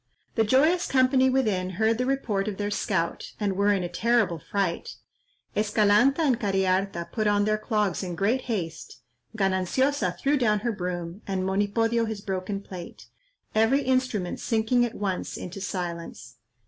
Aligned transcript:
The 0.33 0.43
joyous 0.43 0.87
company 0.87 1.29
within 1.29 1.69
heard 1.77 1.99
the 1.99 2.07
report 2.07 2.47
of 2.47 2.57
their 2.57 2.71
scout, 2.71 3.33
and 3.39 3.55
were 3.55 3.71
in 3.71 3.83
a 3.83 3.87
terrible 3.87 4.39
fright. 4.39 4.95
Escalanta 5.55 6.21
and 6.21 6.39
Cariharta 6.39 7.11
put 7.11 7.27
on 7.27 7.45
their 7.45 7.59
clogs 7.59 8.01
in 8.01 8.15
great 8.15 8.41
haste, 8.49 9.01
Gananciosa 9.37 10.17
threw 10.17 10.37
down 10.37 10.61
her 10.61 10.71
broom, 10.71 11.21
and 11.27 11.43
Monipodio 11.43 12.05
his 12.07 12.21
broken 12.21 12.61
plate, 12.61 13.09
every 13.53 13.83
instrument 13.83 14.39
sinking 14.39 14.83
at 14.85 14.95
once 14.95 15.37
into 15.37 15.61
silence. 15.61 16.37